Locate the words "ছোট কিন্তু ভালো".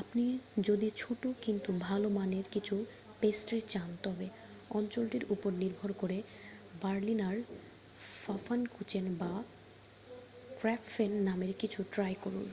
0.96-2.08